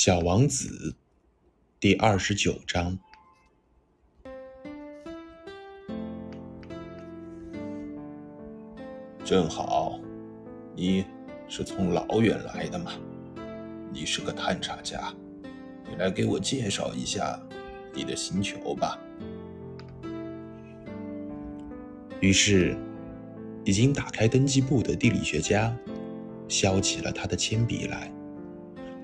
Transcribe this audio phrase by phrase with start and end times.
[0.00, 0.94] 小王子
[1.80, 2.96] 第二十九章。
[9.24, 9.98] 正好，
[10.76, 11.04] 你
[11.48, 12.92] 是从老远来的嘛？
[13.92, 15.12] 你是个探查家，
[15.90, 17.36] 你来给我介绍一下
[17.92, 18.96] 你的星球吧。
[22.20, 22.78] 于是，
[23.64, 25.76] 已经打开登记簿的地理学家
[26.46, 28.12] 削起了他的铅笔来。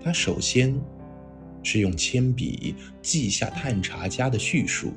[0.05, 0.79] 他首先
[1.63, 4.93] 是用铅笔记下探查家的叙述，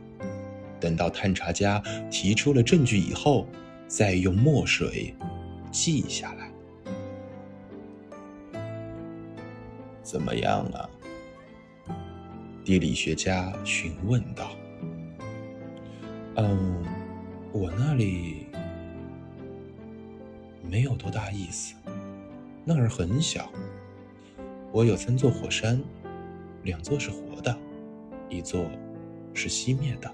[0.81, 3.47] 等到探查家提出了证据以后，
[3.87, 5.15] 再用墨水
[5.71, 6.51] 记下来。
[10.03, 10.89] 怎么样啊？
[12.65, 14.51] 地理学家询问道。
[16.35, 16.83] 嗯，
[17.53, 18.47] 我那里
[20.69, 21.75] 没有多大意思，
[22.65, 23.49] 那儿很小。
[24.71, 25.81] 我有三座火山，
[26.63, 27.57] 两座是活的，
[28.29, 28.65] 一座
[29.33, 30.11] 是熄灭的，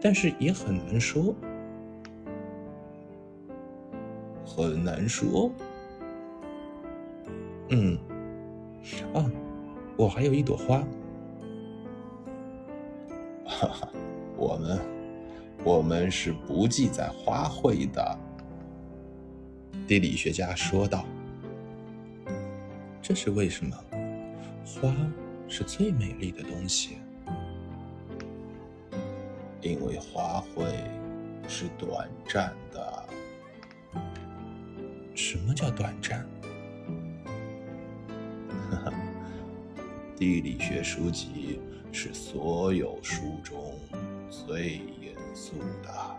[0.00, 1.34] 但是也很难说，
[4.44, 5.50] 很难说。
[7.70, 7.98] 嗯，
[9.14, 9.30] 啊，
[9.96, 10.84] 我还有一朵花。
[13.46, 13.88] 哈哈，
[14.36, 14.78] 我们
[15.64, 18.18] 我们是不记载花卉的。
[19.88, 21.04] 地理学家说道。
[23.10, 23.76] 这是为什么？
[24.64, 24.94] 花
[25.48, 26.98] 是最美丽的东西，
[29.60, 30.72] 因为花卉
[31.48, 33.08] 是短暂的。
[35.16, 36.24] 什么叫短暂？
[38.70, 38.92] 哈哈，
[40.16, 41.58] 地理学书籍
[41.90, 43.74] 是所有书中
[44.30, 46.16] 最严肃的，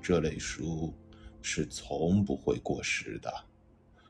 [0.00, 0.94] 这类书
[1.42, 3.30] 是从不会过时的。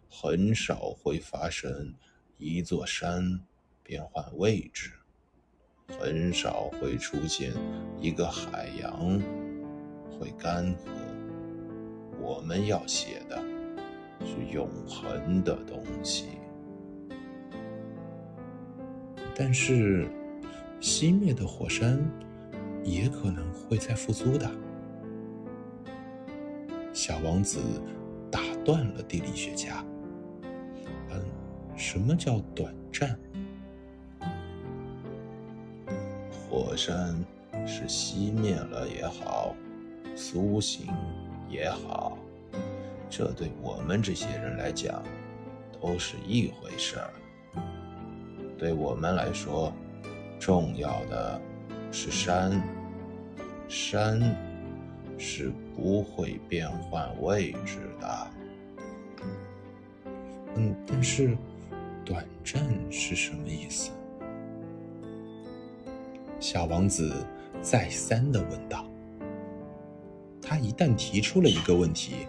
[0.08, 1.94] 很少会发生
[2.38, 3.40] 一座山
[3.82, 4.92] 变换位置，
[5.98, 7.52] 很少会出现
[8.00, 9.20] 一个海洋
[10.10, 10.78] 会干涸。
[12.20, 13.36] 我们要写的
[14.24, 16.38] 是永恒的东西。
[19.34, 20.08] 但是，
[20.80, 22.02] 熄灭的火山
[22.82, 24.50] 也可能会再复苏的。
[26.92, 27.60] 小王子
[28.30, 29.84] 打断了地理学家。
[31.76, 33.18] 什么叫短暂？
[36.48, 37.14] 火山
[37.66, 39.54] 是熄灭了也好，
[40.14, 40.86] 苏醒
[41.50, 42.16] 也好，
[43.10, 45.02] 这对我们这些人来讲
[45.80, 47.10] 都是一回事儿。
[48.56, 49.70] 对我们来说，
[50.40, 51.40] 重要的
[51.92, 52.58] 是山，
[53.68, 54.18] 山
[55.18, 58.30] 是不会变换位置的。
[60.54, 61.36] 嗯，但是。
[62.06, 63.90] 短暂是什么意思？
[66.38, 67.12] 小王子
[67.60, 68.86] 再三的问道。
[70.40, 72.28] 他一旦提出了一个问题，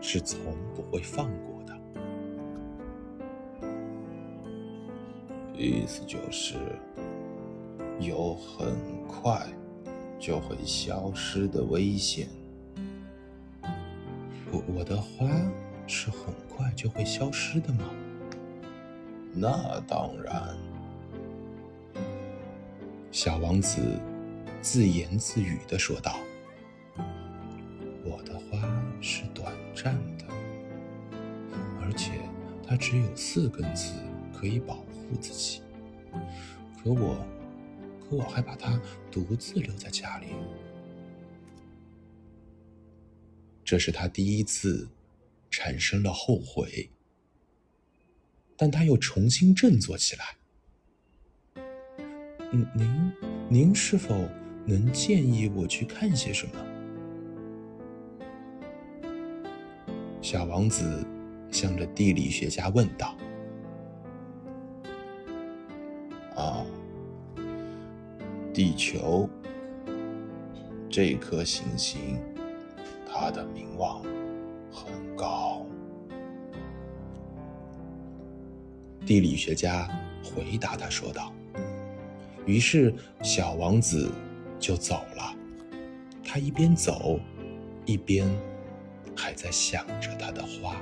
[0.00, 0.40] 是从
[0.74, 1.78] 不会放过的。
[5.54, 6.54] 意思就是，
[8.00, 8.74] 有很
[9.06, 9.46] 快
[10.18, 12.26] 就会消失的危险。
[14.50, 15.28] 我我的花
[15.86, 17.84] 是很快就会消失的吗？
[19.38, 20.56] 那当然，
[23.12, 24.00] 小王子
[24.62, 26.18] 自言自语的说道
[28.02, 28.58] ：“我的花
[29.02, 30.24] 是短暂的，
[31.82, 32.12] 而且
[32.66, 34.00] 它只有四根刺
[34.32, 35.60] 可以保护自己。
[36.82, 37.22] 可我，
[38.08, 38.80] 可我还把它
[39.10, 40.28] 独自留在家里。
[43.62, 44.88] 这是他第一次
[45.50, 46.88] 产生了后悔。”
[48.56, 50.24] 但他又重新振作起来。
[52.50, 53.12] 您，
[53.48, 54.28] 您是否
[54.64, 56.52] 能建议我去看些什么？
[60.22, 61.06] 小王子
[61.50, 63.16] 向着地理学家问道。
[66.34, 66.64] 啊，
[68.52, 69.28] 地球
[70.88, 72.18] 这颗行星，
[73.06, 74.02] 它的名望
[79.06, 79.88] 地理学家
[80.22, 81.32] 回答他说道。
[82.44, 82.92] 于是，
[83.22, 84.10] 小王子
[84.58, 85.34] 就走了。
[86.24, 87.20] 他一边走，
[87.84, 88.28] 一边
[89.16, 90.76] 还在想着他的花。